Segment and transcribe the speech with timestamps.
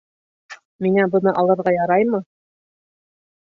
[0.85, 2.23] Миңә быны алырға яраймы?